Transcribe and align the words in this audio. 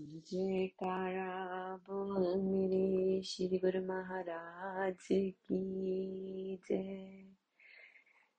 जयकारा, 0.00 1.76
बोल 1.76 2.42
मेरे 2.42 3.22
श्री 3.22 3.58
गुरु 3.58 3.86
महाराज 3.86 5.08
की 5.12 6.56
जय। 6.68 7.24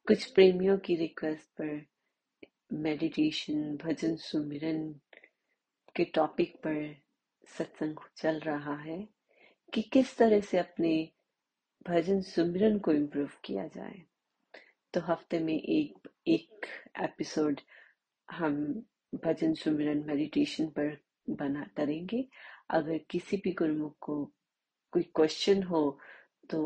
कुछ 0.08 0.32
प्रेमियों 0.32 0.78
की 0.78 0.96
रिक्वेस्ट 0.96 1.50
पर 1.62 1.86
मेडिटेशन 2.74 3.78
भजन 3.78 4.16
सुमिरन 4.16 4.96
के 5.96 6.06
टॉपिक 6.06 6.56
पर 6.56 6.96
सत्संग 7.58 7.96
चल 8.18 8.40
रहा 8.40 8.76
है 8.76 9.08
कि 9.74 9.82
किस 9.82 10.18
तरह 10.18 10.40
से 10.40 10.58
अपने 10.58 11.10
भजन 11.88 12.22
सुमिरन 12.22 12.80
को 12.80 12.92
इम्प्रूव 12.92 13.30
किया 13.46 13.68
जाए। 13.68 14.02
तो 14.94 15.02
हफ़्ते 15.02 15.40
में 15.40 15.62
एक 15.62 16.10
एक 16.28 16.66
एपिसोड 17.02 17.62
हम 18.32 18.86
भजन 19.16 19.54
सुमिरन 19.54 20.04
मेडिटेशन 20.08 20.68
पर 20.68 21.11
बना, 21.28 21.66
करेंगे। 21.78 22.28
अगर 22.70 22.98
किसी 23.10 23.38
भी 23.38 23.52
गुरुमुख 23.54 23.96
को 24.02 24.24
कोई 24.94 25.04
क्वेश्चन 25.16 25.64
हो 25.64 26.00
तो 26.50 26.62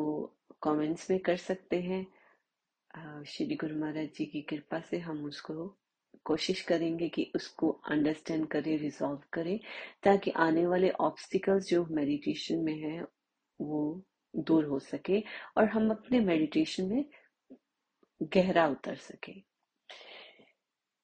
कमेंट्स 0.63 1.09
में 1.11 1.19
कर 1.19 1.37
सकते 1.37 1.81
हैं। 1.81 2.05
श्री 3.27 3.55
गुरु 3.55 3.75
महाराज 3.75 4.07
जी 4.15 4.25
की 4.25 4.41
कृपा 4.41 4.79
से 4.81 4.99
हम 4.99 5.23
उसको 5.25 5.67
कोशिश 6.25 6.61
करेंगे 6.61 7.07
कि 7.09 7.31
उसको 7.35 7.69
अंडरस्टैंड 7.89 8.47
करें 8.47 8.77
रिजॉल्व 8.77 9.21
करें, 9.33 9.59
ताकि 10.03 10.31
आने 10.31 10.65
वाले 10.67 10.89
ऑब्स्टिकल्स 10.89 11.69
जो 11.69 11.85
मेडिटेशन 11.85 12.59
में 12.59 12.77
है, 12.79 13.01
वो 13.59 14.03
दूर 14.33 14.65
हो 14.65 14.79
सके 14.79 15.19
और 15.57 15.65
हम 15.69 15.89
अपने 15.91 16.19
मेडिटेशन 16.19 16.85
में 16.85 17.05
गहरा 18.21 18.67
उतर 18.67 18.95
सके। 18.95 19.33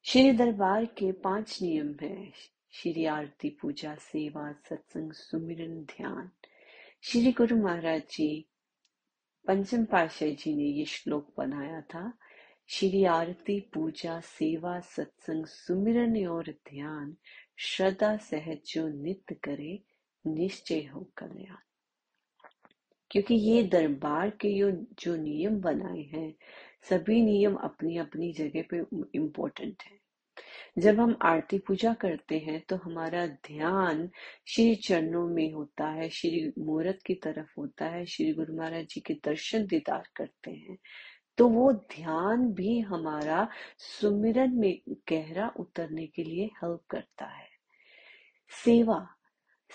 श्री 0.06 0.32
दरबार 0.32 0.86
के 0.98 1.12
पाँच 1.22 1.58
नियम 1.62 1.94
हैं। 2.02 2.32
श्री 2.74 3.06
आरती 3.06 3.50
पूजा, 3.50 3.96
सेवा, 3.96 4.52
सत्संग, 4.52 5.12
सुमिरन, 5.12 5.84
ध्यान। 5.84 6.32
श्री 7.02 7.32
गुरु 7.32 7.56
महाराज 7.56 8.02
जी, 8.02 8.46
पंचम 9.48 9.86
पाशाह 9.86 10.30
जी 10.30 10.56
ने 10.56 10.64
ये 10.64 10.86
श्लोक 10.86 11.34
बनाया 11.38 11.82
था। 11.82 12.18
श्री 12.68 13.04
आरती 13.04 13.60
पूजा, 13.60 14.20
सेवा, 14.20 14.80
सत्संग, 14.80 15.46
सुमिरन 15.46 16.28
और 16.28 16.46
ध्यान, 16.46 17.18
श्रद्धा 17.60 18.18
सहज 18.18 18.58
जो 18.68 18.88
नित्य 18.88 19.36
करे, 19.36 19.84
निश्चय 20.28 20.86
हो 20.86 21.12
कल्याण। 21.18 21.58
क्योंकि 23.12 23.36
ये 23.36 23.64
दरबार 23.64 24.30
के 24.30 24.50
यो, 24.50 24.72
जो 24.72 25.16
नियम 25.16 25.62
बनाए 25.62 26.02
हैं, 26.02 26.36
सभी 26.90 27.22
नियम 27.22 27.56
अपनी 27.56 27.98
अपनी 27.98 28.34
जगह 28.34 28.64
पे 28.74 28.78
इम्पोर्टेंट 29.16 29.84
है। 29.84 30.01
जब 30.78 31.00
हम 31.00 31.18
आरती 31.22 31.58
पूजा 31.60 31.94
करते 31.94 32.38
हैं 32.38 32.62
तो 32.70 32.76
हमारा 32.76 33.26
ध्यान 33.28 34.10
श्री 34.48 34.76
चरणों 34.76 35.28
में 35.28 35.54
होता 35.54 35.88
है, 35.88 36.10
श्री 36.10 36.52
मूर्त 36.60 37.00
की 37.06 37.14
तरफ़ 37.16 37.52
होता 37.58 37.86
है, 37.86 38.06
श्री 38.06 38.34
गुरु 38.34 38.56
महाराज 38.58 38.86
जी 38.86 39.02
के 39.02 39.14
दर्शन 39.14 39.66
दीदार 39.66 40.04
करते 40.16 40.52
हैं। 40.52 40.78
तो 41.38 41.48
वो 41.50 41.72
ध्यान 41.74 42.48
भी 42.54 42.80
हमारा 42.80 43.48
सुमिरन 43.78 44.54
में 44.56 44.82
गहरा 45.12 45.52
उतरने 45.60 46.08
के 46.08 46.24
लिए 46.24 46.46
हेल्प 46.46 46.82
करता 46.90 47.26
है। 47.26 47.48
सेवा 48.66 49.08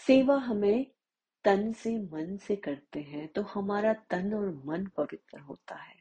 सेवा 0.07 0.37
हमें 0.37 0.87
तन 1.45 1.73
से 1.73 1.99
मन 1.99 2.37
से 2.37 2.57
करते 2.57 3.01
हैं 3.01 3.29
तो 3.29 3.43
हमारा 3.43 3.93
तन 3.93 4.35
और 4.35 4.63
मन 4.67 4.87
पवित्र 4.97 5.41
होता 5.41 5.75
है। 5.75 5.96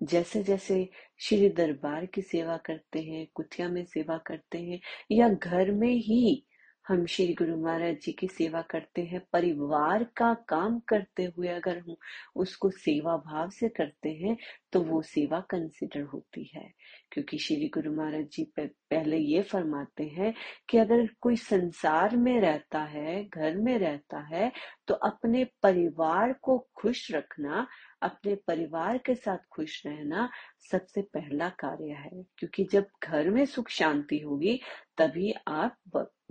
जैसे 0.00 0.42
जैसे 0.42 0.88
श्री 1.20 1.48
दरबार 1.48 2.06
की 2.06 2.22
सेवा 2.22 2.56
करते 2.56 3.00
हैं, 3.00 3.26
कुथिया 3.34 3.68
में 3.68 3.84
सेवा 3.84 4.16
करते 4.26 4.58
हैं 4.58 4.80
या 5.12 5.28
घर 5.28 5.70
में 5.72 5.92
ही 5.94 6.46
हम 6.86 7.04
श्री 7.06 7.34
गुरु 7.34 7.56
महाराज 7.56 7.96
जी 8.02 8.12
की 8.12 8.26
सेवा 8.28 8.60
करते 8.62 9.02
हैं, 9.02 9.20
परिवार 9.32 10.04
का 10.16 10.32
काम 10.48 10.78
करते 10.88 11.24
हुए 11.36 11.48
अगर 11.48 11.78
हम 11.78 11.96
उसको 12.36 12.70
सेवा 12.70 13.16
भाव 13.16 13.50
से 13.50 13.68
करते 13.68 14.10
हैं 14.14 14.36
तो 14.72 14.80
वो 14.80 15.00
सेवा 15.02 15.40
कंसिडर 15.50 16.02
होती 16.02 16.50
है। 16.54 16.64
क्योंकि 17.12 17.38
श्री 17.38 17.68
गुरु 17.68 17.92
महाराज 17.92 18.26
जी 18.32 18.44
पहले 18.58 19.18
ये 19.18 19.42
फरमाते 19.42 20.04
हैं 20.08 20.32
कि 20.68 20.78
अगर 20.78 21.06
कोई 21.20 21.36
संसार 21.36 22.16
में 22.16 22.40
रहता 22.40 22.82
है, 22.84 23.24
घर 23.24 23.56
में 23.56 23.78
रहता 23.78 24.26
है 24.34 24.50
तो 24.88 24.94
अपने 24.94 25.44
परिवार 25.62 26.32
को 26.42 26.58
खुश 26.76 27.10
रखना 27.12 27.66
अपने 28.02 28.34
परिवार 28.34 28.98
के 28.98 29.14
साथ 29.14 29.38
खुश 29.52 29.86
रहना 29.86 30.30
सबसे 30.70 31.02
पहला 31.02 31.48
कार्य 31.48 31.92
है, 31.92 32.24
क्योंकि 32.38 32.64
जब 32.64 32.86
घर 33.02 33.30
में 33.30 33.44
सुख 33.46 33.68
शांति 33.68 34.18
होगी, 34.18 34.60
तभी 34.96 35.34
आप 35.48 35.76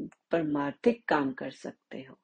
परमार्थिक 0.01 1.07
काम 1.07 1.33
कर 1.33 1.51
सकते 1.51 2.05
हो। 2.09 2.19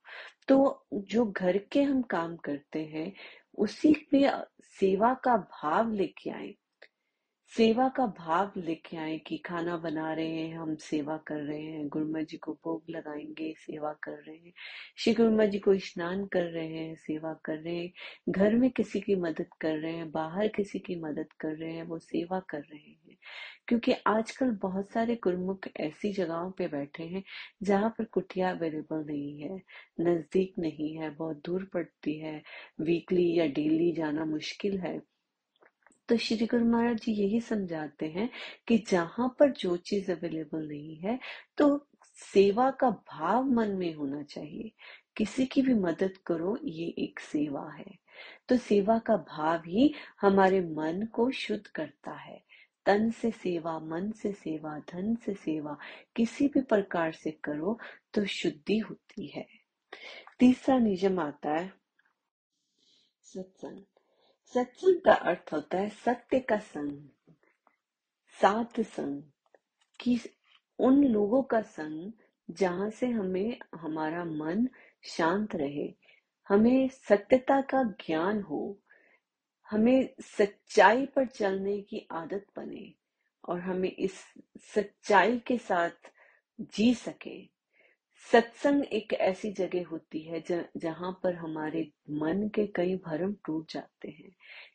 तो 0.48 0.86
जो 0.94 1.26
घर 1.26 1.58
के 1.58 1.84
हम 1.84 2.02
काम 2.02 2.36
करते 2.36 2.86
हैं, 2.86 3.14
उसी 3.58 4.08
में 4.14 4.44
सेवा 4.62 5.14
का 5.14 5.38
भाव 5.38 5.92
लेके 5.92 6.30
आए। 6.30 6.56
सेवा 7.58 7.90
का 7.90 8.06
भाव 8.06 8.52
लेके 8.58 8.98
आए 8.98 9.18
कि 9.18 9.38
खाना 9.38 9.78
बना 9.78 10.14
रहे 10.14 10.30
हैं, 10.30 10.58
हम 10.58 10.76
सेवा 10.76 11.18
कर 11.18 11.36
रहे 11.36 11.62
हैं, 11.62 11.88
गुरुमा 11.88 12.22
जी 12.22 12.38
को 12.38 12.54
भोग 12.54 12.84
लगाएँगे, 12.90 13.54
सेवा 13.58 13.94
कर 14.04 14.12
रहे 14.12 14.36
हैं। 14.36 14.54
श्री 14.98 15.14
गुरुमा 15.14 15.46
जी 15.46 15.60
को 15.60 15.78
स्नान 15.78 16.26
कर 16.26 16.44
रहे 16.44 16.68
हैं, 16.68 16.96
सेवा 16.96 17.34
कर 17.46 17.58
रहे 17.58 17.76
हैं। 17.76 17.92
घर 18.30 18.56
में 18.56 18.72
किसी 18.72 19.00
की 19.00 19.16
मदद 19.16 19.46
कर 19.62 19.78
रहे 19.78 19.94
हैं, 19.94 20.12
बाहर 20.12 20.48
किसी 20.48 20.80
की 20.80 20.96
मदद 20.96 21.34
कर 21.40 21.56
रहे 21.56 21.74
हैं, 21.74 21.84
वो 21.84 22.00
सेवा 22.00 22.40
कर 22.40 22.60
रहे 22.60 22.98
हैं। 23.08 23.18
क्योंकि 23.68 23.94
आजकल 24.08 24.52
बहुत 24.52 24.90
सारे 24.90 25.16
गुरुमुख 25.16 25.68
ऐसी 25.80 26.14
जगहों 26.14 26.52
पे 26.52 26.68
बैठे 26.68 27.04
हैं, 27.04 27.24
जहाँ 27.64 27.90
पर 27.90 28.06
कुटिया 28.06 28.52
अवेलेबल 28.52 29.06
नहीं 29.08 29.40
है, 29.40 29.62
नज़दीक 30.00 30.54
नहीं 30.60 30.98
है, 30.98 31.10
बहुत 31.10 31.42
दूर 31.46 31.66
पड़ती 31.74 32.20
है। 32.20 32.44
वीकली 32.82 33.40
या 33.40 33.46
डेली 33.46 33.92
जाना 33.92 34.26
मुश्किल 34.26 34.80
है। 34.80 35.15
तो 36.10 36.18
श्री 36.18 36.46
गुरु 36.46 36.66
महाराज 36.66 36.98
जी 36.98 37.12
यही 37.12 37.42
समझाते 37.42 38.06
हैं 38.06 38.30
कि 38.68 38.78
जहाँ 38.78 39.36
पर 39.40 39.52
जो 39.52 39.78
चीज़ 39.78 40.12
अवेलेबल 40.12 40.68
नहीं 40.68 40.98
है 40.98 41.20
तो 41.58 41.88
सेवा 42.34 42.72
का 42.72 42.90
भाव 42.90 43.44
मन 43.44 43.70
में 43.70 43.94
होना 43.94 44.24
चाहिए। 44.24 44.72
किसी 45.18 45.46
की 45.46 45.62
भी 45.62 45.74
मदद 45.74 46.18
करो, 46.18 46.58
ये 46.64 46.88
एक 47.00 47.20
सेवा 47.20 47.72
है। 47.72 47.98
तो 48.50 48.58
सेवा 48.58 49.00
का 49.00 49.16
भाव 49.18 49.60
ही 49.60 49.94
हमारे 50.22 50.62
मन 50.62 51.08
को 51.14 51.32
शुद्ध 51.32 51.68
करता 51.68 52.12
है। 52.12 52.44
तन 52.86 53.12
से 53.12 53.32
सेवा, 53.32 53.80
मन 53.80 54.12
से 54.12 54.32
सेवा, 54.32 54.80
धन 54.80 55.16
से 55.16 55.34
सेवा, 55.34 55.78
किसी 56.16 56.48
भी 56.48 56.62
प्रकार 56.62 57.12
से 57.12 57.32
करो 57.32 57.80
तो 58.14 58.26
शुद्धि 58.26 58.78
होती 58.80 59.28
है। 59.28 59.48
तीसरा 60.40 60.78
निजम 60.78 61.20
आता 61.20 61.52
है, 61.52 61.74
सत्संग। 63.22 63.84
सत्संग 64.54 65.02
का 65.02 65.14
अर्थ 65.14 65.54
होता 65.54 65.78
है 65.78 65.90
सत्य 65.90 66.40
का 66.40 66.58
संग 66.58 67.10
साथ 68.42 68.82
संग, 68.82 69.24
कि 70.00 70.20
उन 70.80 71.04
लोगों 71.04 71.44
का 71.44 71.62
संग 71.62 72.12
जहाँ 72.52 72.90
से 72.90 73.08
हमें, 73.08 73.60
हमारा 73.76 74.26
मन 74.26 74.70
शांत 75.04 75.56
रहे, 75.56 75.94
हमें 76.50 76.90
सत्यता 76.90 77.62
का 77.62 77.84
ज्ञान 77.84 78.42
हो, 78.42 78.80
हमें 79.70 80.10
सच्चाई 80.22 81.06
पर 81.06 81.26
चलने 81.26 81.82
की 81.82 82.08
आदत 82.12 82.46
बने 82.56 82.94
और 83.50 83.60
हमें 83.60 83.92
इस 83.92 84.14
सच्चाई 84.76 85.40
के 85.40 85.58
साथ 85.58 86.12
जी 86.62 86.94
सके। 86.94 87.55
सत्संग 88.26 88.84
एक 88.94 89.14
ऐसी 89.14 89.52
जगह 89.52 89.86
होती 89.88 90.22
है 90.22 90.42
जहाँ 90.78 91.12
पर 91.24 91.36
हमारे 91.36 91.82
मन 92.14 92.48
के 92.56 92.66
कई 92.68 92.96
भरम 93.06 93.34
टूट 93.46 93.72
जाते 93.72 94.10
हैं। 94.10 94.32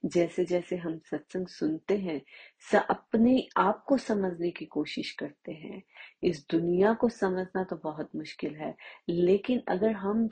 जैसे 0.06 0.44
जैसे 0.44 0.76
हम 0.76 0.98
सत्संग 1.10 1.46
सुनते 1.48 1.96
हैं 1.98 2.20
अपने 2.90 3.36
आप 3.56 3.84
को 3.88 3.96
समझने 3.98 4.50
की 4.50 4.64
कोशिश 4.66 5.10
करते 5.12 5.52
हैं। 5.52 5.82
इस 6.22 6.44
दुनिया 6.50 6.92
को 6.94 7.08
समझना 7.08 7.64
तो 7.64 7.76
बहुत 7.84 8.10
मुश्किल 8.16 8.54
है, 8.56 8.74
लेकिन 9.08 9.62
अगर 9.68 9.92
हम 9.96 10.28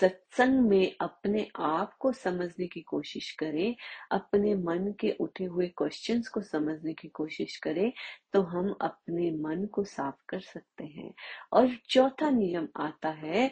सत्संग 0.00 0.60
में 0.60 0.96
अपने 1.00 1.48
आप 1.56 1.94
को 1.94 2.12
समझने 2.12 2.66
की 2.66 2.80
कोशिश 2.80 3.30
करें, 3.30 3.76
अपने 4.10 4.54
मन 4.54 4.94
के 5.00 5.10
उठे 5.10 5.44
हुए 5.44 5.68
क्वेश्चंस 5.68 6.28
को 6.28 6.40
समझने 6.40 6.94
की 6.94 7.08
कोशिश 7.08 7.56
करें 7.56 7.92
तो 8.32 8.42
हम 8.42 8.76
अपने 8.80 9.30
मन 9.30 9.66
को 9.66 9.84
साफ़ 9.84 10.22
कर 10.28 10.40
सकते 10.40 10.84
हैं। 10.84 11.14
और 11.52 11.76
चौथा 11.90 12.30
नियम 12.30 12.68
आता 12.76 13.08
है, 13.08 13.50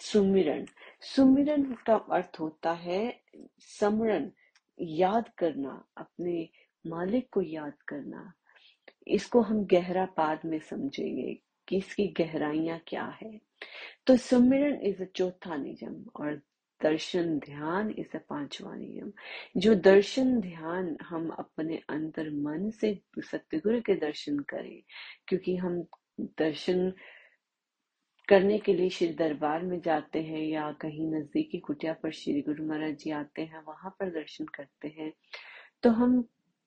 सुमिरन। 0.00 0.66
सुमिरन 1.00 1.62
का 1.62 1.94
अर्थ 1.94 2.36
होता 2.40 2.72
है, 2.72 3.20
समरण, 3.58 4.30
याद 4.80 5.28
करना, 5.38 5.84
अपने 5.96 6.48
मालिक 6.86 7.28
को 7.32 7.42
याद 7.42 7.74
करना। 7.88 8.32
इसको 9.08 9.40
हम 9.40 9.64
गहरा 9.64 10.06
पाद 10.06 10.40
में 10.44 10.58
समझेंगे। 10.58 11.42
कि 11.70 11.76
इसकी 11.76 12.06
गहराइयाँ 12.18 12.78
क्या 12.86 13.04
है। 13.22 13.40
तो 14.06 14.16
सुमिरन 14.18 14.80
इज़ 14.82 15.02
अ 15.02 15.06
चौथा 15.16 15.56
नियम 15.56 16.04
और 16.16 16.40
दर्शन 16.80 17.38
ध्यान 17.38 17.90
इस 17.90 18.16
पांचवा 18.30 18.74
नियम। 18.74 19.12
जो 19.56 19.74
दर्शन 19.74 20.40
ध्यान 20.40 20.96
हम 21.02 21.28
अपने 21.30 21.80
अंतर 21.88 22.30
मन 22.32 22.70
से 22.70 22.94
सत्यगुरु 23.20 23.80
के 23.80 23.94
दर्शन 23.96 24.38
करें, 24.48 24.82
क्योंकि 25.28 25.56
हम 25.56 25.82
दर्शन 26.20 26.92
करने 28.28 28.58
के 28.58 28.74
लिए 28.74 28.90
श्री 28.90 29.08
दरबार 29.14 29.62
में 29.62 29.80
जाते 29.80 30.22
हैं 30.22 30.42
या 30.42 30.70
कहीं 30.72 31.06
नजदीकी 31.06 31.58
कुटिया 31.58 31.92
पर 31.92 32.12
श्री 32.12 32.40
गुरु 32.42 32.66
महाराज 32.66 32.96
जी 32.96 33.10
आते 33.10 33.42
हैं, 33.42 33.62
वहाँ 33.68 33.90
पर 34.00 34.10
दर्शन 34.10 34.44
करते 34.54 34.88
हैं। 34.98 35.12
तो 35.82 35.90
हम 35.90 36.22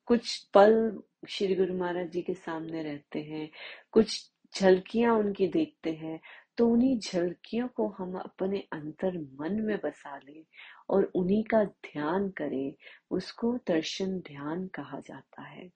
कुछ 0.07 0.37
पल 0.53 1.01
श्री 1.29 1.55
गुरु 1.55 1.73
महाराज 1.73 2.09
जी 2.11 2.21
के 2.21 2.33
सामने 2.33 2.83
रहते 2.83 3.19
हैं, 3.19 3.49
कुछ 3.91 4.29
झलकियाँ 4.55 5.15
उनकी 5.19 5.47
देखते 5.47 5.93
हैं 5.93 6.19
तो 6.57 6.67
उन्हीं 6.69 6.99
झलकियों 6.99 7.67
को 7.67 7.87
हम 7.87 8.17
अपने 8.19 8.59
अंतर 8.73 9.17
मन 9.41 9.61
में 9.61 9.77
बसा 9.77 10.17
ले 10.17 10.45
और 10.89 11.11
उन्हीं 11.15 11.43
का 11.43 11.63
ध्यान 11.63 12.29
करें, 12.29 12.73
उसको 13.11 13.57
दर्शन 13.67 14.19
ध्यान 14.19 14.67
कहा 14.67 14.99
जाता 14.99 15.41
है। 15.41 15.69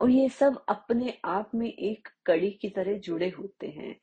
और 0.00 0.10
ये 0.10 0.28
सब 0.28 0.64
अपने 0.68 1.18
आप 1.24 1.50
में 1.54 1.68
एक 1.68 2.08
कड़ी 2.26 2.50
की 2.50 2.68
तरह 2.68 2.98
जुड़े 2.98 3.28
होते 3.28 3.66
हैं। 3.66 3.96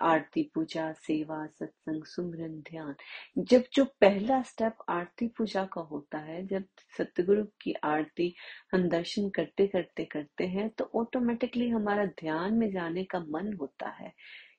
आरती 0.00 0.42
पूजा, 0.54 0.92
सेवा, 0.92 1.46
सत्संग, 1.46 2.04
सुमरन, 2.04 2.58
ध्यान। 2.70 2.94
जब 3.38 3.64
जो 3.72 3.84
पहला 4.00 4.40
स्टेप 4.42 4.76
आरती 4.88 5.26
पूजा 5.28 5.64
का 5.64 5.80
होता 5.80 6.18
है, 6.18 6.46
जब 6.46 6.64
सतगुरु 6.98 7.44
की 7.60 7.72
आरती 7.84 8.34
हम 8.72 8.88
दर्शन 8.88 9.28
करते 9.30 9.66
करते 9.66 10.04
करते 10.04 10.46
हैं 10.46 10.68
तो 10.68 10.90
ऑटोमेटिकली 10.94 11.68
हमारा 11.68 12.04
ध्यान 12.06 12.54
में 12.54 12.70
जाने 12.72 13.04
का 13.04 13.20
मन 13.20 13.52
होता 13.60 13.88
है। 13.90 14.12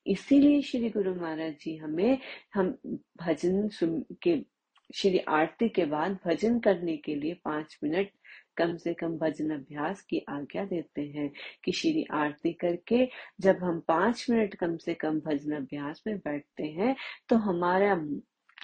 इसीलिए 0.07 0.61
श्री 0.61 0.89
गुरु 0.89 1.15
महाराज 1.15 1.53
जी 1.61 1.75
हमें, 1.77 2.17
हम 2.53 2.77
भजन 3.21 3.69
के, 4.23 4.37
श्री 4.95 5.19
आरती 5.19 5.69
के 5.69 5.85
बाद 5.85 6.17
भजन 6.25 6.59
करने 6.59 6.97
के 6.97 7.15
लिए 7.15 7.33
पाँच 7.45 7.77
मिनट 7.83 8.09
कम 8.57 8.75
से 8.77 8.93
कम 8.93 9.17
भजन 9.17 9.49
अभ्यास 9.49 10.01
की 10.01 10.19
आज्ञा 10.29 10.65
देते 10.65 11.01
हैं। 11.01 11.29
कि 11.63 11.71
श्री 11.71 12.05
आरती 12.11 12.53
करके 12.53 13.05
जब 13.39 13.57
हम 13.63 13.79
पाँच 13.87 14.25
मिनट 14.29 14.55
कम 14.55 14.77
से 14.77 14.93
कम 14.93 15.19
भजन 15.19 15.55
अभ्यास 15.55 16.03
में 16.07 16.17
बैठते 16.17 16.63
हैं 16.63 16.95
तो 17.29 17.35
हमारा 17.37 17.95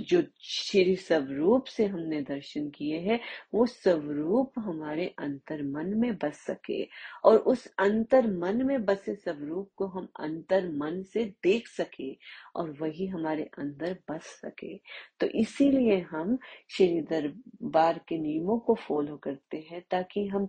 जो 0.02 0.24
श्री 0.42 0.96
स्वरूप 0.96 1.66
से 1.66 1.86
हमने 1.86 2.22
दर्शन 2.22 2.70
किए 2.70 3.00
हैं, 3.00 3.20
वो 3.54 3.66
स्वरूप 3.66 4.54
हमारे 4.58 5.16
अंतर 5.20 5.64
मन 5.64 5.94
में 5.98 6.16
बस 6.16 6.34
सके। 6.34 6.88
और 7.24 7.38
उस 7.38 7.68
अंतर 7.80 8.28
मन 8.28 8.66
में 8.66 8.86
बसे 8.86 9.16
स्वरूप 9.16 9.70
को 9.76 9.88
हम 9.88 10.08
अंतर 10.20 10.70
मन 10.70 11.04
से 11.04 11.26
देख 11.44 11.68
सके 11.68 12.18
और 12.56 12.72
वही 12.82 13.08
हमारे 13.08 13.44
अंदर 13.44 13.98
बस 14.12 14.22
सके। 14.22 14.78
तो 15.20 15.28
इसीलिए 15.28 16.00
हम 16.00 16.38
श्री 16.70 17.02
दरबार 17.02 18.02
के 18.08 18.18
नियमों 18.18 18.60
को 18.60 18.76
फॉलो 18.76 19.18
करते 19.18 19.68
हैं 19.72 19.84
ताकि 19.92 20.28
हम 20.28 20.48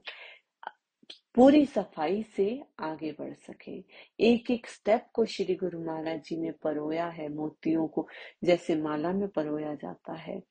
पूरी 1.35 1.67
सफ़ाई 1.67 2.23
से 2.23 2.63
आगे 2.81 3.13
बढ़ 3.13 3.35
सके। 3.35 3.85
एक 4.21 4.51
एक 4.51 4.67
स्टेप 4.67 5.07
को 5.15 5.25
श्री 5.25 5.55
गुरु 5.55 5.85
महाराज 5.85 6.23
जी 6.23 6.37
ने 6.37 6.51
परोया 6.51 7.07
है 7.07 7.29
मोतियों 7.29 7.87
को, 7.89 8.09
जैसे 8.45 8.77
माला 8.77 9.13
में 9.13 9.29
परोया 9.29 9.75
जाता 9.75 10.13
है, 10.13 10.43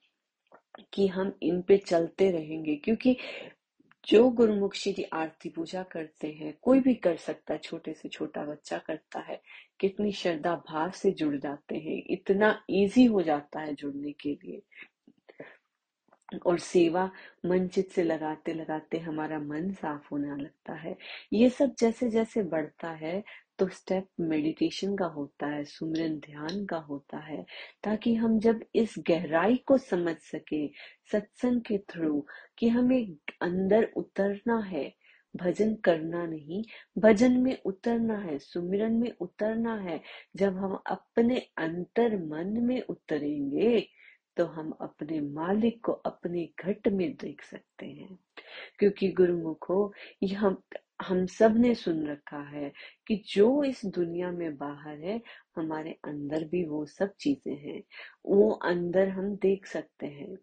कि 0.94 1.08
हम 1.08 1.38
इन 1.44 1.62
पे 1.62 1.78
चलते 1.78 2.31
रहेंगे। 2.31 2.76
क्योंकि 2.76 3.18
जो 4.08 4.30
गुरुमुख 4.30 4.76
श्री 4.76 5.04
आरती 5.04 5.50
पूजा 5.50 5.84
करते 5.84 6.28
हैं, 6.28 6.58
कोई 6.62 6.80
भी 6.80 6.94
कर 6.94 7.16
सकता 7.16 7.54
है, 7.54 7.60
छोटे 7.60 7.94
से 7.94 8.10
छोटा 8.10 8.44
बच्चा 8.44 8.78
करता 8.78 9.20
है, 9.20 9.42
कितनी 9.80 10.12
श्रद्धा 10.12 10.56
भाव 10.56 10.92
से 10.92 11.12
जुड़ 11.12 11.36
जाते 11.36 11.78
हैं। 11.78 12.04
इतना 12.10 12.66
इजी 12.70 13.06
हो 13.06 13.22
जाता 13.22 13.60
है 13.60 13.75
जुड़ने 13.75 14.12
के 14.12 14.30
लिए। 14.30 14.62
और 16.46 16.60
सेवा 16.60 17.12
मन 17.46 17.68
चित 17.68 17.92
से 17.92 18.04
लगाते 18.04 18.54
लगाते 18.54 18.98
हमारा 18.98 19.40
मन 19.40 19.72
साफ़ 19.72 20.08
होने 20.12 20.44
लगता 20.44 20.74
है। 20.74 20.98
ये 21.34 21.50
सब 21.50 21.76
जैसे 21.80 22.10
जैसे 22.10 22.44
बढ़ता 22.44 22.90
है 22.90 23.24
तो 23.60 23.68
स्टेप 23.68 24.08
मेडिटेशन 24.20 24.96
का 24.96 25.06
होता 25.06 25.48
है, 25.48 25.64
सुमरन 25.64 26.16
ध्यान 26.20 26.66
का 26.66 26.78
होता 26.78 27.18
है, 27.18 27.46
ताकि 27.84 28.16
हम 28.16 28.40
जब 28.40 28.60
इस 28.76 28.96
गहराई 29.00 29.56
को 29.56 29.78
समझ 29.78 30.16
सके, 30.16 30.68
सत्संग 31.12 31.62
के 31.62 31.78
थ्रू, 31.78 32.26
कि 32.58 32.70
हमें 32.70 33.16
अंदर 33.42 33.92
उतरना 33.96 34.60
है, 34.60 34.94
भजन 35.36 35.75
करना 35.75 36.25
नहीं, 36.25 36.64
भजन 36.98 37.32
में 37.32 37.58
उतरना 37.66 38.18
है, 38.18 38.40
सुमिरन 38.40 38.94
में 38.94 39.14
उतरना 39.22 39.75
है, 39.75 40.02
जब 40.36 40.58
हम 40.58 40.80
अपने 40.86 41.38
अंतर 41.58 42.18
मन 42.18 42.54
में 42.64 42.82
उतरेंगे 42.82 43.88
तो 44.39 44.45
हम 44.45 44.71
अपने 44.81 45.21
मालिक 45.21 45.86
को 45.86 45.91
अपने 45.91 46.50
घट 46.65 46.88
में 46.88 47.15
देख 47.15 47.44
सकते 47.44 47.86
हैं। 47.86 48.19
क्योंकि 48.80 49.12
गुरुमुखो 49.12 49.94
हम 50.36 50.62
हम 51.01 51.25
सबने 51.25 51.75
सुन 51.75 52.07
रखा 52.07 52.41
है 52.50 52.71
कि 53.07 53.15
जो 53.36 53.63
इस 53.63 53.86
दुनिया 53.86 54.31
में 54.31 54.57
बाहर 54.57 55.00
है, 55.00 55.21
हमारे 55.57 55.91
अंदर 56.06 56.44
भी 56.44 56.65
वो 56.65 56.86
सब 56.86 57.13
चीज़ें 57.19 57.56
हैं। 57.57 57.83
वो 58.25 58.51
अंदर 58.51 59.09
हम 59.09 59.36
देख 59.36 59.65
सकते 59.65 60.07
हैं। 60.07 60.38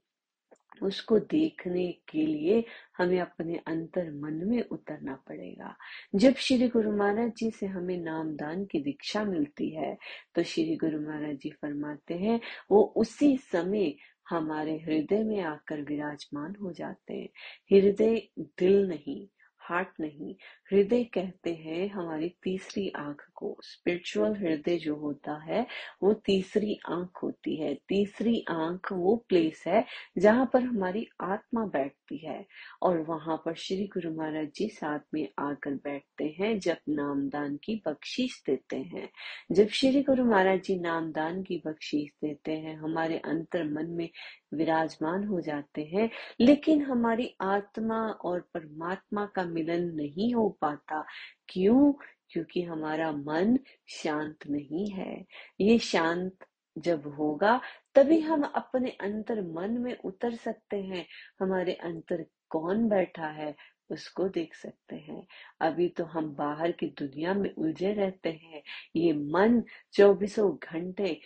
उसको 0.82 1.18
देखने 1.20 1.86
के 2.08 2.26
लिए 2.26 2.64
हमें 2.98 3.20
अपने 3.20 3.56
अंतर 3.66 4.10
मन 4.14 4.40
में 4.48 4.62
उतरना 4.62 5.14
पड़ेगा। 5.28 5.74
जब 6.14 6.34
श्री 6.36 6.68
गुरु 6.68 6.96
महाराज 6.96 7.32
जी 7.38 7.50
से 7.50 7.66
हमें 7.66 7.96
नामदान 7.98 8.64
की 8.64 8.80
दीक्षा 8.80 9.24
मिलती 9.24 9.68
है 9.70 9.96
तो 10.34 10.42
श्री 10.42 10.76
गुरु 10.76 11.00
महाराज 11.00 11.36
जी 11.36 11.50
फरमाते 11.52 12.14
हैं, 12.14 12.40
वो 12.70 12.82
उसी 12.96 13.36
समय 13.52 13.94
हमारे 14.30 14.76
हृदय 14.78 15.22
में 15.24 15.40
आकर 15.40 15.80
विराजमान 15.82 16.54
हो 16.62 16.72
जाते 16.72 17.14
हैं। 17.14 17.28
हृदय 17.72 18.20
दिल 18.58 18.86
नहीं, 18.88 19.26
हार्ट 19.60 19.88
नहीं 20.00 20.34
हृदय 20.72 21.04
कहते 21.04 21.54
हैं, 21.54 21.88
हमारी 21.88 22.28
तीसरी 22.42 22.92
आँख 22.96 23.24
को। 23.34 23.56
स्पिरिचुअल 23.62 24.36
हृदय 24.36 24.76
जो 24.76 24.96
होता 24.96 25.42
है, 25.42 25.66
वो 26.02 26.12
तीसरी 26.14 26.78
आँख 26.88 27.22
होती 27.22 27.56
है। 27.56 27.74
तीसरी 27.74 28.44
आँख 28.50 28.92
वो 28.92 29.16
प्लेस 29.28 29.64
है 29.66 29.84
जहाँ 30.18 30.50
पर 30.52 30.62
हमारी 30.62 31.06
आत्मा 31.20 31.66
बैठती 31.66 32.16
है 32.16 32.46
और 32.82 33.00
वहाँ 33.02 33.36
पर 33.36 33.54
श्री 33.54 33.86
गुरु 33.86 34.10
महाराज 34.14 34.48
जी 34.56 34.68
साथ 34.68 34.98
में 35.14 35.28
आकर 35.38 35.70
बैठते 35.70 36.36
हैं, 36.40 36.58
जब 36.58 36.76
नामदान 36.88 37.56
की 37.56 37.82
बख्शीश 37.88 38.42
देते 38.46 38.76
हैं। 38.76 39.08
जब 39.52 39.68
श्री 39.68 40.02
गुरु 40.02 40.24
महाराज 40.24 40.62
जी 40.62 40.78
नामदान 40.80 41.42
की 41.42 41.62
बख्शीश 41.66 42.10
देते 42.24 42.52
हैं, 42.52 42.76
हमारे 42.76 43.18
अंतर 43.18 43.64
मन 43.64 43.86
में 43.86 44.08
विराजमान 44.54 45.24
हो 45.24 45.40
जाते 45.40 45.82
हैं, 45.84 46.10
लेकिन 46.40 46.82
हमारी 46.82 47.34
आत्मा 47.40 48.08
और 48.08 48.40
परमात्मा 48.40 49.26
का 49.26 49.44
मिलन 49.44 49.82
नहीं 49.94 50.34
हो 50.34 50.55
पाता। 50.60 51.04
क्यों? 51.48 51.92
क्योंकि 52.30 52.62
हमारा 52.62 53.12
मन 53.12 53.58
शांत 53.88 54.38
नहीं 54.50 54.90
है। 54.90 55.26
ये 55.60 55.78
शांत 55.78 56.36
जब 56.78 57.06
होगा, 57.06 57.60
तभी 57.94 58.20
हम 58.20 58.42
अपने 58.42 58.90
अंतर 58.90 59.42
मन 59.42 59.70
में 59.70 59.98
उतर 59.98 60.34
सकते 60.34 60.82
हैं। 60.82 61.06
हमारे 61.40 61.74
अंतर 61.74 62.24
कौन 62.48 62.88
बैठा 62.88 63.26
है, 63.26 63.56
उसको 63.90 64.28
देख 64.28 64.54
सकते 64.54 64.96
हैं। 64.96 65.26
अभी 65.60 65.88
तो 65.88 66.04
हम 66.04 66.34
बाहर 66.34 66.72
की 66.72 66.86
दुनिया 66.86 67.34
में 67.34 67.54
उलझे 67.54 67.92
रहते 67.92 68.30
हैं। 68.30 68.62
ये 68.96 69.12
मन 69.12 69.62
चौबीसों 69.92 70.56
घंटे 70.56 71.20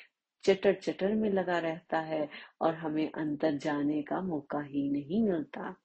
चटर 0.45 0.75
चटर 0.75 1.15
में 1.15 1.31
लगा 1.31 1.59
रहता 1.59 2.01
है 2.01 2.29
और 2.61 2.75
हमें 2.75 3.13
अंतर 3.13 3.53
जाने 3.55 4.03
का 4.03 4.21
मौका 4.21 4.61
ही 4.61 4.91
नहीं 4.91 5.23
मिलता। 5.23 5.77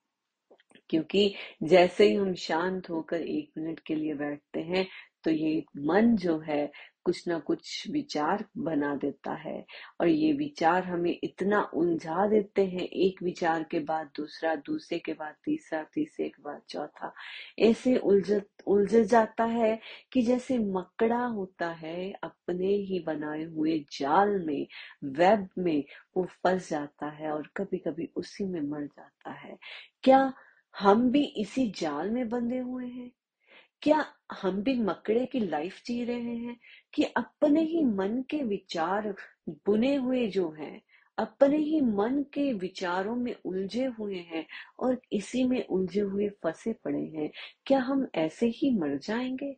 क्योंकि 0.90 1.34
जैसे 1.62 2.08
ही 2.08 2.14
हम 2.14 2.34
शांत 2.34 2.90
होकर 2.90 3.20
एक 3.20 3.50
मिनट 3.58 3.80
के 3.80 3.94
लिए 3.94 4.14
बैठते 4.14 4.60
हैं 4.60 4.86
तो 5.24 5.30
ये 5.30 5.64
मन 5.78 6.16
जो 6.16 6.38
है, 6.38 6.70
कुछ 7.04 7.28
ना 7.28 7.38
कुछ 7.38 7.90
विचार 7.90 8.44
बना 8.58 8.94
देता 8.96 9.32
है। 9.34 9.64
और 10.00 10.08
ये 10.08 10.32
विचार 10.32 10.84
हमें 10.84 11.18
इतना 11.24 11.60
उलझा 11.74 12.26
देते 12.26 12.66
हैं, 12.66 12.80
एक 12.80 13.22
विचार 13.22 13.62
के 13.62 13.78
बाद 13.80 14.10
दूसरा, 14.16 14.54
दूसरे 14.56 14.98
के 14.98 15.12
बाद 15.12 15.34
तीसरा, 15.44 15.82
तीसरे 15.94 16.28
के 16.28 16.42
बाद 16.42 16.60
चौथा। 16.68 17.12
ऐसे 17.58 17.96
उलझ 17.96 18.40
उलझ 18.66 18.96
जाता 18.96 19.44
है 19.44 19.80
कि 20.12 20.22
जैसे 20.22 20.58
मकड़ा 20.58 21.24
होता 21.26 21.68
है, 21.70 22.12
अपने 22.22 22.66
ही 22.66 23.00
बनाए 23.00 23.44
हुए 23.44 23.78
जाल 23.92 24.38
में, 24.44 24.66
वेब 25.04 25.48
में 25.58 25.84
वो 26.16 26.24
फंस 26.44 26.70
जाता 26.70 27.10
है 27.10 27.30
और 27.32 27.50
कभी 27.56 27.78
कभी 27.78 28.08
उसी 28.16 28.44
में 28.44 28.60
मर 28.60 28.84
जाता 28.86 29.32
है। 29.32 29.56
क्या 30.02 30.32
हम 30.80 31.10
भी 31.10 31.24
इसी 31.24 31.70
जाल 31.70 32.10
में 32.10 32.28
बंधे 32.28 32.58
हुए 32.58 32.86
हैं? 32.86 33.12
क्या 33.82 34.06
हम 34.32 34.62
भी 34.62 34.80
मकड़े 34.80 35.26
की 35.26 35.40
लाइफ 35.40 35.82
जी 35.86 36.04
रहे 36.04 36.36
हैं 36.36 36.56
कि 36.94 37.02
अपने 37.02 37.62
ही 37.62 37.84
मन 37.84 38.24
के 38.30 38.42
विचार 38.42 39.14
बुने 39.48 39.96
हुए 39.96 40.26
जो 40.26 40.50
हैं, 40.50 40.82
अपने 41.18 41.56
ही 41.56 41.80
मन 41.80 42.22
के 42.22 42.52
विचारों 42.52 43.16
में 43.16 43.36
उलझे 43.44 43.86
हुए 43.86 44.16
हैं 44.16 44.46
और 44.78 45.00
इसी 45.12 45.44
में 45.44 45.66
उलझे 45.66 46.00
हुए 46.00 46.28
फंसे 46.28 46.72
पड़े 46.72 47.02
हैं? 47.02 47.30
क्या 47.66 47.78
हम 47.78 48.08
ऐसे 48.14 48.46
ही 48.46 48.78
मर 48.78 48.98
जाएँगे? 48.98 49.56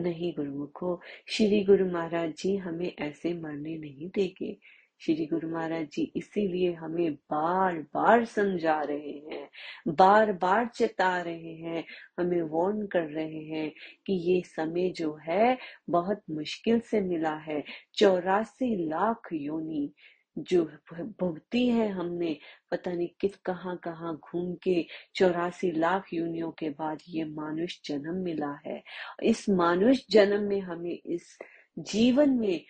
नहीं 0.00 0.32
गुरुमुखो, 0.32 1.00
श्री 1.28 1.64
गुरु 1.64 1.86
महाराज 1.92 2.34
जी 2.38 2.56
हमें 2.56 2.94
ऐसे 2.98 3.34
मरने 3.34 3.78
नहीं 3.78 4.10
देंगे। 4.14 4.58
श्री 5.00 5.26
गुरु 5.26 5.50
महाराज 5.50 5.88
जी 5.88 6.12
इसीलिए 6.16 6.72
हमें 6.72 7.14
बार 7.14 7.78
बार 7.78 8.24
समझा 8.24 8.82
रहे 8.82 9.12
हैं 9.12 9.45
बार 9.88 10.32
बार 10.32 10.66
चेता 10.66 11.22
रहे 11.22 11.54
हैं, 11.54 11.84
हमें 12.20 12.42
वार्न 12.42 12.86
कर 12.86 13.02
रहे 13.02 13.44
हैं 13.44 13.72
कि 14.06 14.12
ये 14.12 14.42
समय 14.46 14.90
जो 14.90 15.18
है, 15.28 15.58
बहुत 15.90 16.22
मुश्किल 16.30 16.80
से 16.80 17.00
मिला 17.00 17.34
है। 17.34 17.64
चौरासी 17.94 18.88
लाख 18.88 19.28
योनि 19.32 19.92
जो 20.38 20.64
भुगती 20.94 21.68
है 21.68 21.88
हमने, 21.88 22.38
पता 22.70 22.92
नहीं 22.92 23.08
किस 23.20 23.36
कहाँ 23.36 23.76
कहाँ 23.76 24.14
घूम 24.16 24.54
के 24.54 24.86
चौरासी 25.14 25.70
लाख 25.72 26.04
योनियों 26.14 26.50
के 26.50 26.70
बाद 26.70 26.98
ये 27.08 27.24
मानुष 27.24 27.78
जन्म 27.84 28.14
मिला 28.14 28.60
है। 28.66 28.82
इस 29.22 29.48
मानुष 29.48 30.00
जन्म 30.10 30.42
में 30.42 30.60
हमें 30.60 30.98
इस 31.06 31.38
जीवन 31.78 32.30
में 32.30 32.64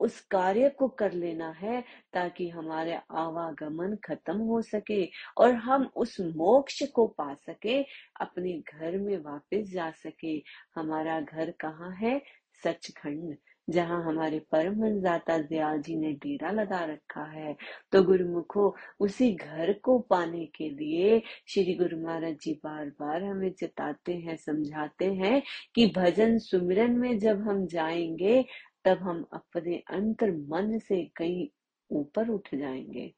उस 0.00 0.20
कार्य 0.20 0.68
को 0.68 0.88
कर 0.88 1.12
लेना 1.12 1.50
है 1.50 1.84
ताकि 2.12 2.48
हमारे 2.48 2.94
आवागमन 3.10 3.96
खत्म 4.04 4.38
हो 4.38 4.62
सके 4.62 5.08
और 5.38 5.54
हम 5.54 5.90
उस 5.96 6.20
मोक्ष 6.20 6.82
को 6.82 7.06
पा 7.06 7.34
सके, 7.34 7.82
अपने 8.20 8.52
घर 8.52 8.98
में 8.98 9.16
वापस 9.18 9.70
जा 9.72 9.90
सके। 9.90 10.42
हमारा 10.76 11.20
घर 11.20 11.50
कहाँ 11.50 11.96
है? 11.96 12.22
सचखंड, 12.64 13.36
जहाँ 13.70 14.04
हमारे 14.04 14.38
परम 14.38 15.00
दाता 15.00 15.38
दयाल 15.38 15.82
जी 15.82 15.96
ने 15.96 16.12
डेरा 16.12 16.50
लगा 16.50 16.84
रखा 16.84 17.24
है। 17.24 17.56
तो 17.92 18.02
गुरुमुखो, 18.02 18.76
उसी 19.00 19.32
घर 19.32 19.72
को 19.72 19.98
पाने 19.98 20.46
के 20.46 20.68
लिए 20.68 21.22
श्री 21.48 21.74
गुरु 21.74 21.98
महाराज 22.02 22.34
जी 22.34 22.54
बार 22.64 22.86
बार 22.86 23.24
हमें 23.24 23.50
चेताते 23.52 24.14
हैं, 24.14 24.36
समझाते 24.36 25.14
हैं 25.14 25.42
कि 25.74 25.92
भजन 25.96 26.38
सुमिरन 26.38 26.90
में 26.90 27.18
जब 27.18 27.48
हम 27.48 27.66
जाएँगे 27.66 28.44
तब 28.84 28.98
हम 28.98 29.24
अपने 29.32 29.76
अंतर 29.90 30.30
मन 30.48 30.78
से 30.78 31.04
कहीं 31.16 31.48
ऊपर 31.90 32.28
उठ 32.28 32.54
जाएँगे। 32.54 33.12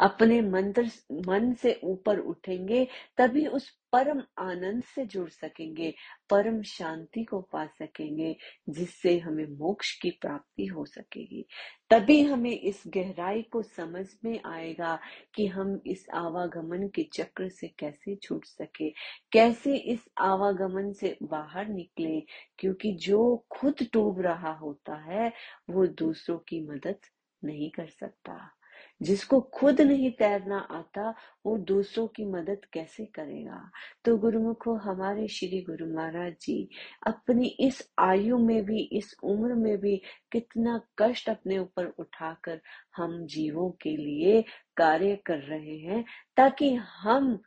अपने 0.00 0.40
मंत्र 0.40 0.90
मन 1.28 1.54
से 1.54 1.80
ऊपर 1.84 2.18
उठेंगे, 2.18 2.88
तभी 3.16 3.46
उस 3.46 3.80
परम 3.92 4.22
आनंद 4.38 4.82
से 4.82 5.06
जुड़ 5.06 5.28
सकेंगे, 5.28 5.94
परम 6.30 6.62
शांति 6.62 7.24
को 7.24 7.40
पा 7.40 7.66
सकेंगे, 7.66 8.36
जिससे 8.68 9.18
हमें 9.18 9.46
मोक्ष 9.46 10.00
की 10.00 10.10
प्राप्ति 10.10 10.66
हो 10.66 10.84
सकेगी। 10.84 11.46
तभी 11.90 12.22
हमें 12.22 12.60
इस 12.60 12.82
गहराई 12.86 13.42
को 13.42 13.62
समझ 13.62 14.06
में 14.24 14.40
आएगा 14.46 14.98
कि 15.34 15.46
हम 15.46 15.80
इस 15.86 16.06
आवागमन 16.14 16.88
के 16.88 17.02
चक्र 17.12 17.48
से 17.48 17.68
कैसे 17.68 18.16
छूट 18.16 18.44
सके, 18.44 18.90
कैसे 19.32 19.76
इस 19.76 20.00
आवागमन 20.18 20.92
से 20.92 21.18
बाहर 21.22 21.68
निकले, 21.68 22.22
क्योंकि 22.58 22.92
जो 22.92 23.46
खुद 23.50 23.74
डूब 23.92 24.20
रहा 24.20 24.52
होता 24.52 24.96
है, 24.96 25.32
वो 25.70 25.86
दूसरों 25.86 26.38
की 26.38 26.60
मदद 26.60 26.98
नहीं 27.44 27.70
कर 27.70 27.86
सकता। 27.86 28.59
जिसको 29.02 29.40
खुद 29.40 29.80
नहीं 29.80 30.10
तैरना 30.10 30.58
आता, 30.58 31.14
वो 31.46 31.58
दूसरों 31.58 32.06
की 32.06 32.24
मदद 32.24 32.60
कैसे 32.72 33.04
करेगा? 33.04 33.70
तो 34.04 34.16
गुरुमुखो, 34.16 34.74
हमारे 34.74 35.28
श्री 35.28 35.62
गुरु 35.62 35.94
महाराज 35.94 36.34
जी, 36.42 36.68
अपनी 37.06 37.46
इस 37.46 37.92
आयु 37.98 38.38
में 38.38 38.64
भी, 38.64 38.82
इस 38.82 39.16
उम्र 39.22 39.54
में 39.54 39.78
भी 39.78 40.02
कितना 40.32 40.80
कष्ट 40.98 41.28
अपने 41.28 41.58
ऊपर 41.58 41.86
उठाकर 41.86 42.60
हम 42.96 43.26
जीवों 43.26 43.70
के 43.70 43.96
लिए 43.96 44.44
कार्य 44.76 45.16
कर 45.16 45.38
रहे 45.38 45.78
हैं, 45.78 46.04
ताकि 46.36 46.74
हम 46.74 47.42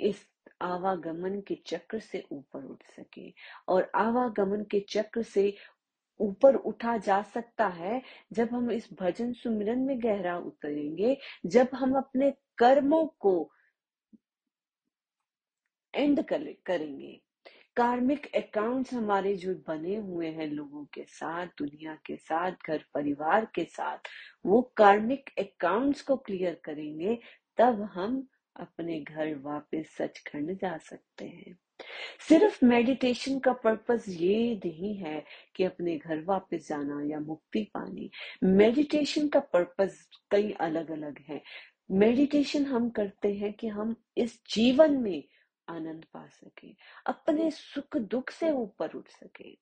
इस 0.00 0.26
आवागमन 0.62 1.40
के 1.40 1.54
चक्र 1.66 1.98
से 1.98 2.24
ऊपर 2.32 2.64
उठ 2.64 2.82
सके। 2.82 3.34
और 3.68 3.92
आवागमन 3.94 4.64
के 4.70 4.84
चक्र 4.88 5.22
से 5.22 5.54
ऊपर 6.20 6.54
उठा 6.54 6.96
जा 6.96 7.22
सकता 7.22 7.66
है, 7.66 8.02
जब 8.32 8.48
हम 8.52 8.70
इस 8.70 8.88
भजन 8.92 9.32
सुमिरन 9.32 9.78
में 9.78 10.02
गहरा 10.02 10.38
उतरेंगे, 10.38 11.18
जब 11.46 11.68
हम 11.74 11.96
अपने 11.96 12.34
कर्मों 12.58 13.06
को 13.06 13.52
एंड 15.94 16.24
करेंगे। 16.66 17.20
कार्मिक 17.76 18.36
अकाउंट्स 18.36 18.94
हमारे 18.94 19.36
जो 19.36 19.54
बने 19.54 19.96
हुए 19.96 20.28
हैं 20.28 20.46
लोगों 20.46 20.84
के 20.84 21.04
साथ, 21.04 21.46
दुनिया 21.46 21.98
के 22.06 22.16
साथ, 22.16 22.52
घर 22.66 22.84
परिवार 22.94 23.44
के 23.54 23.64
साथ, 23.64 23.98
वो 24.46 24.62
कार्मिक 24.76 25.30
अकाउंट्स 25.38 26.02
को 26.02 26.16
क्लियर 26.16 26.60
करेंगे, 26.64 27.18
तब 27.58 27.82
हम 27.82 28.28
अपने 28.56 29.00
घर 29.00 29.34
वापस 29.34 29.96
सचखंड 29.98 30.58
जा 30.58 30.78
सकते 30.78 31.24
हैं। 31.24 31.58
सिर्फ़ 32.28 32.64
मेडिटेशन 32.64 33.38
का 33.38 33.52
पर्पस 33.52 34.04
ये 34.08 34.60
नहीं 34.64 34.94
है 34.94 35.24
कि 35.56 35.64
अपने 35.64 35.96
घर 35.96 36.24
वापस 36.24 36.68
जाना 36.68 37.02
या 37.04 37.20
मुक्ति 37.20 37.70
पानी। 37.74 38.10
मेडिटेशन 38.44 39.28
का 39.28 39.40
पर्पस 39.40 40.08
कई 40.30 40.52
अलग 40.52 40.90
अलग 40.90 41.18
है। 41.28 41.42
मेडिटेशन 41.90 42.64
हम 42.66 42.90
करते 42.90 43.34
हैं 43.34 43.52
कि 43.52 43.68
हम 43.68 43.96
इस 44.16 44.40
जीवन 44.50 44.96
में 44.96 45.24
आनंद 45.68 46.04
पा 46.04 46.26
सके, 46.26 46.68
अपने 47.06 47.50
सुख 47.50 47.96
दुख 47.96 48.30
से 48.30 48.50
ऊपर 48.50 48.90
उठ 48.90 49.08
सके। 49.08 49.58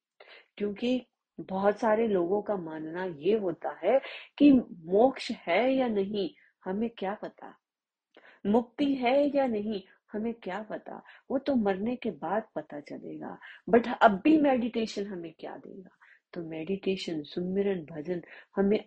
क्योंकि 0.56 1.06
बहुत 1.40 1.78
सारे 1.78 2.08
लोगों 2.08 2.42
का 2.42 2.56
मानना 2.56 3.04
ये 3.04 3.38
होता 3.38 3.80
है 3.84 4.00
कि 4.38 4.52
मोक्ष 4.84 5.30
है 5.30 5.74
या 5.74 5.88
नहीं, 5.88 6.30
हमें 6.64 6.90
क्या 6.90 7.14
पता? 7.14 7.56
मुक्ति 8.46 8.94
है 8.94 9.36
या 9.36 9.46
नहीं 9.46 9.82
हमें 10.12 10.34
क्या 10.34 10.62
पता? 10.62 11.02
वो 11.30 11.38
तो 11.38 11.54
मरने 11.54 11.96
के 11.96 12.10
बाद 12.10 12.42
पता 12.54 12.80
चलेगा। 12.80 13.38
बट 13.68 13.82
अब 14.02 14.20
भी 14.24 14.40
मेडिटेशन 14.40 15.06
हमें 15.06 15.32
क्या 15.38 15.56
देगा? 15.56 15.96
तो 16.32 16.42
मेडिटेशन 16.44 17.22
सुमिरन 17.22 17.84
भजन 17.84 18.22
हमें 18.56 18.84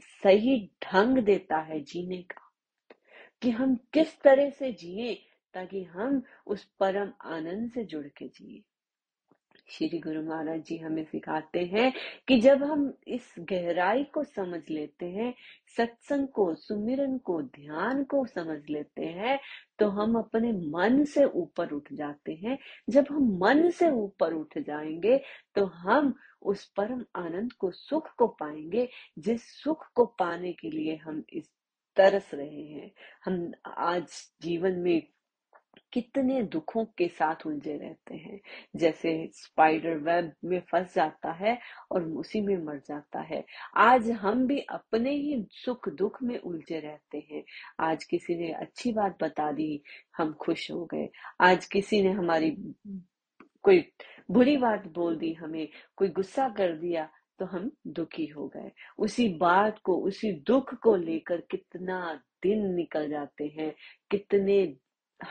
सही 0.00 0.70
ढंग 0.84 1.18
देता 1.18 1.56
है 1.56 1.80
जीने 1.80 2.22
का। 2.22 2.50
कि 3.42 3.50
हम 3.50 3.76
किस 3.76 4.20
तरह 4.20 4.50
से 4.50 4.72
जिए 4.72 5.14
ताकि 5.54 5.84
हम 5.84 6.22
उस 6.46 6.64
परम 6.64 7.12
आनंद 7.24 7.70
से 7.70 7.84
जुड़ 7.84 8.06
के 8.06 8.28
जिए। 8.28 8.62
श्री 9.68 9.98
गुरु 9.98 10.22
महाराज 10.22 10.60
जी 10.64 10.76
हमें 10.78 11.04
सिखाते 11.04 11.64
हैं 11.64 11.92
कि 12.28 12.36
जब 12.40 12.62
हम 12.62 12.92
इस 13.08 13.34
गहराई 13.40 14.02
को 14.04 14.22
समझ 14.24 14.60
लेते 14.70 15.06
हैं, 15.06 15.32
सत्संग 15.76 16.28
को, 16.28 16.54
सुमिरन 16.54 17.16
को, 17.18 17.40
ध्यान 17.42 18.02
को 18.04 18.24
समझ 18.26 18.58
लेते 18.70 19.04
हैं 19.04 19.38
तो 19.78 19.88
हम 19.88 20.18
अपने 20.18 20.52
मन 20.52 21.04
से 21.04 21.24
ऊपर 21.24 21.72
उठ 21.72 21.92
जाते 21.92 22.34
हैं। 22.34 22.58
जब 22.88 23.06
हम 23.10 23.38
मन 23.42 23.70
से 23.70 23.90
ऊपर 23.92 24.34
उठ 24.34 24.58
जाएँगे 24.58 25.18
तो 25.54 25.64
हम 25.66 26.14
उस 26.42 26.64
परम 26.76 27.04
आनंद 27.16 27.52
को, 27.52 27.70
सुख 27.70 28.14
को 28.18 28.26
पाएँगे, 28.28 28.88
जिस 29.18 29.50
सुख 29.62 29.86
को 29.94 30.04
पाने 30.18 30.52
के 30.52 30.70
लिए 30.70 30.96
हम 30.96 31.22
इस 31.32 31.50
तरस 31.96 32.30
रहे 32.34 32.62
हैं। 32.62 32.90
हम 33.24 33.52
आज 33.78 34.08
जीवन 34.42 34.78
में 34.78 35.02
कितने 35.92 36.42
दुखों 36.42 36.84
के 36.84 37.08
साथ 37.08 37.46
उलझे 37.46 37.76
रहते 37.76 38.14
हैं। 38.14 38.40
जैसे 38.76 39.30
स्पाइडर 39.34 39.96
वेब 39.96 40.32
में 40.44 40.60
फंस 40.60 40.94
जाता 40.94 41.32
है 41.32 41.58
और 41.90 42.04
उसी 42.04 42.40
में 42.40 42.56
मर 42.56 42.80
जाता 42.88 43.20
है। 43.20 43.44
आज 43.76 44.10
हम 44.10 44.46
भी 44.46 44.60
अपने 44.60 45.10
ही 45.10 45.46
सुख 45.50 45.88
दुख 45.88 46.22
में 46.22 46.38
उलझे 46.38 46.80
रहते 46.80 47.26
हैं। 47.30 47.44
आज 47.80 48.04
किसी 48.04 48.34
ने 48.34 48.52
अच्छी 48.52 48.92
बात 48.92 49.16
बता 49.22 49.52
दी, 49.52 49.82
हम 50.16 50.32
खुश 50.32 50.70
हो 50.70 50.84
गए। 50.84 51.08
आज 51.40 51.66
किसी 51.66 52.02
ने 52.02 52.10
हमारी 52.10 52.74
कोई 53.62 53.92
बुरी 54.30 54.56
बात 54.56 54.86
बोल 54.86 55.16
दी 55.16 55.32
हमें, 55.32 55.68
कोई 55.96 56.08
गुस्सा 56.08 56.48
कर 56.48 56.72
दिया 56.72 57.08
तो 57.38 57.44
हम 57.44 57.70
दुखी 57.86 58.26
हो 58.26 58.48
गए। 58.48 58.70
उसी 58.98 59.28
बात 59.28 59.78
को, 59.78 59.96
उसी 59.96 60.32
दुख 60.32 60.74
को 60.74 60.96
लेकर 60.96 61.40
कितना 61.40 62.20
दिन 62.42 62.74
निकल 62.74 63.10
जाते 63.10 63.44
हैं, 63.44 63.74
कितने 64.10 64.76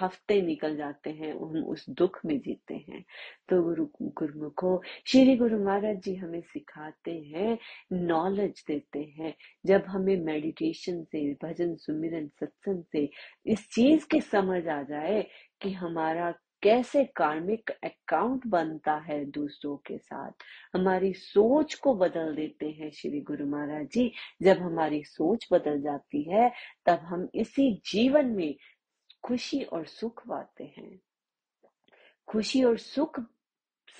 हफ़्ते 0.01 0.41
निकल 0.41 0.77
जाते 0.77 1.09
हैं 1.09 1.33
हम 1.33 1.63
उस 1.63 1.89
दुख 1.89 2.19
में 2.25 2.39
जीते 2.39 2.73
हैं। 2.73 3.05
तो 3.49 3.63
गुरु, 3.63 3.87
गुरुमुखो, 4.01 4.81
श्री 5.07 5.35
गुरु 5.35 5.65
महाराज 5.65 6.01
जी 6.01 6.15
हमें 6.15 6.41
सिखाते 6.41 7.11
हैं 7.11 7.57
नॉलेज 7.93 8.63
देते 8.67 8.99
हैं। 8.99 9.33
जब 9.65 9.83
हमें 9.87 10.17
मेडिटेशन 10.17 11.03
से, 11.03 11.33
भजन, 11.33 11.75
सुमिरन, 11.75 12.27
सत्संग 12.27 12.83
से 12.91 13.09
इस 13.45 13.69
चीज़ 13.69 14.07
की 14.07 14.21
समझ 14.21 14.67
आ 14.67 14.83
जाए 14.83 15.27
कि 15.61 15.71
हमारा 15.71 16.33
कैसे 16.61 17.05
कार्मिक 17.05 17.69
अकाउंट 17.69 18.47
बनता 18.47 18.95
है 18.95 19.25
दूसरों 19.25 19.77
के 19.77 19.97
साथ। 19.97 20.31
हमारी 20.75 21.13
सोच 21.13 21.73
को 21.73 21.95
बदल 21.95 22.35
देते 22.35 22.69
हैं 22.69 22.91
श्री 22.91 23.21
गुरु 23.21 23.45
महाराज 23.45 23.87
जी। 23.87 24.11
जब 24.41 24.57
हमारी 24.57 25.03
सोच 25.03 25.47
बदल 25.51 25.81
जाती 25.81 26.23
है, 26.23 26.51
तब 26.85 26.99
हम 26.99 27.29
इसी 27.35 27.81
जीवन 27.91 28.25
में 28.25 28.55
खुशी 29.24 29.63
और 29.63 29.86
सुख 29.86 30.27
पाते 30.27 30.63
हैं। 30.77 31.00
खुशी 32.27 32.63
और 32.63 32.77
सुख 32.77 33.20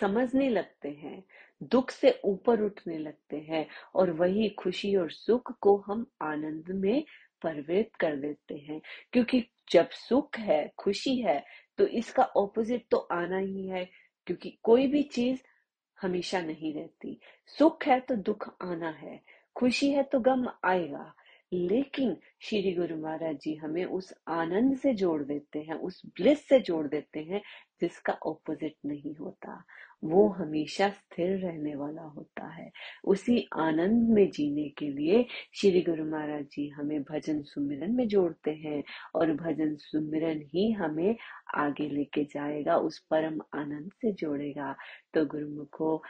समझने 0.02 0.50
लगते 0.50 0.90
हैं 0.90 1.24
दुख 1.64 1.92
से 1.92 2.22
ऊपर 2.26 2.62
उठने 2.62 2.98
लगते 2.98 3.38
हैं 3.38 3.68
और 3.96 4.12
वही 4.12 4.50
खुशी 4.50 4.96
और 4.96 5.12
सुख 5.12 5.52
को 5.62 5.78
हम 5.78 6.06
आनंद 6.22 6.70
में 6.70 7.04
परिवर्तित 7.44 7.96
कर 7.96 8.16
देते 8.16 8.56
हैं। 8.56 8.82
क्योंकि 9.12 9.50
जब 9.72 9.90
सुख 9.90 10.38
है 10.38 10.72
खुशी 10.78 11.16
है 11.22 11.44
तो 11.78 11.88
इसका 11.88 12.24
ऑपोजिट 12.24 12.86
तो 12.92 12.98
आना 12.98 13.38
ही 13.38 13.68
है 13.68 13.90
क्योंकि 14.28 14.60
कोई 14.64 14.88
भी 14.88 15.04
चीज़ 15.04 15.42
हमेशा 16.02 16.42
नहीं 16.42 16.74
रहती। 16.74 17.20
सुख 17.48 17.86
है 17.88 18.00
तो 18.00 18.16
दुख 18.16 18.50
आना 18.62 18.90
है 18.90 19.22
खुशी 19.56 19.92
है 19.92 20.04
तो 20.04 20.20
गम 20.20 20.48
आएगा 20.64 21.14
लेकिन 21.54 22.18
श्री 22.42 22.74
गुरु 22.74 22.96
महाराज 22.98 23.36
जी 23.36 23.56
हमें 23.56 23.86
उस 23.86 24.14
आनंद 24.28 24.78
से 24.78 24.94
जोड़ 24.94 25.24
देते 25.24 25.60
हैं, 25.60 25.74
उस 25.74 26.02
ब्लिस 26.06 26.48
से 26.48 26.60
जोड़ 26.60 26.88
देते 26.88 27.20
हैं, 27.20 27.42
जिसका 27.82 28.14
ऑपोजिट 28.14 28.76
नहीं 28.86 29.16
होता। 29.16 29.64
वो 30.04 30.28
हमेशा 30.30 30.90
स्थिर 30.90 31.38
रहने 31.38 31.76
वाला 31.76 32.02
होता 32.02 32.48
है। 32.48 32.72
उसी 33.04 33.48
आनंद 33.56 34.10
में 34.10 34.30
जीने 34.32 34.70
के 34.70 34.90
लिए 34.90 35.26
श्री 35.54 35.82
गुरु 35.82 36.06
महाराज 36.06 36.44
जी 36.44 36.68
हमें 36.70 37.04
भजन 37.04 37.42
सुमिरन 37.42 37.92
में 37.92 38.08
जोड़ते 38.08 38.52
हैं 38.52 38.84
और 39.16 39.34
भजन 39.34 39.76
सुमिरन 39.76 40.42
ही 40.54 40.72
हमें 40.72 41.16
आगे 41.56 41.90
लेके 41.90 42.24
जाएगा, 42.24 42.78
उस 42.78 43.00
परम 43.00 43.40
आनंद 43.54 43.92
से 44.02 44.12
जोड़ेगा। 44.12 44.76
तो 45.14 45.26
गुरुमुखो 45.26 46.04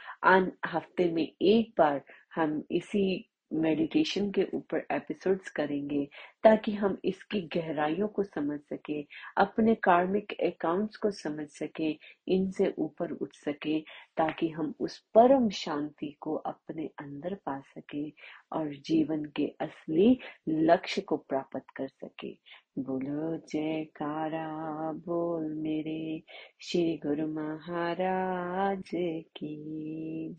हफ़्ते 0.66 1.10
में 1.12 1.32
एक 1.42 1.74
बार 1.78 2.02
हम 2.34 2.62
इसी 2.70 3.30
मेडिटेशन 3.54 4.30
के 4.30 4.46
ऊपर 4.54 4.86
एपिसोड्स 4.92 5.50
करेंगे, 5.50 6.08
ताकि 6.42 6.72
हम 6.72 6.98
इसकी 7.04 7.40
गहराइयों 7.40 8.08
को 8.08 8.22
समझ 8.22 8.60
सके, 8.60 9.06
अपने 9.36 9.74
कार्मिक 9.74 10.32
अकाउंट्स 10.42 10.96
को 10.96 11.10
समझ 11.10 11.48
सके, 11.48 11.98
इनसे 12.28 12.74
ऊपर 12.78 13.10
उठ 13.10 13.34
सके, 13.34 13.80
ताकि 14.16 14.48
हम 14.48 14.74
उस 14.80 14.98
परम 15.14 15.48
शांति 15.48 16.16
को 16.20 16.34
अपने 16.34 16.86
अंदर 16.86 17.34
पा 17.34 17.60
सके 17.60 18.08
और 18.52 18.74
जीवन 18.74 19.24
के 19.24 19.46
असली 19.60 20.18
लक्ष्य 20.48 21.02
को 21.02 21.16
प्राप्त 21.16 21.64
कर 21.76 21.88
सके। 21.88 22.38
बोलो, 22.78 23.36
जयकारा, 23.36 24.48
बोल 24.92 25.54
मेरे, 25.54 26.22
श्री 26.60 27.00
गुरु 27.06 27.26
महाराज 27.26 28.90
की 29.36 29.56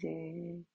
जय। 0.01 0.74